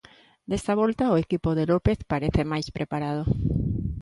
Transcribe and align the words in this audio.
Desta 0.49 0.73
volta 0.81 1.13
o 1.13 1.19
equipo 1.23 1.49
de 1.57 1.65
López 1.71 1.97
parece 2.13 2.41
máis 2.51 2.67
preparado. 2.77 3.23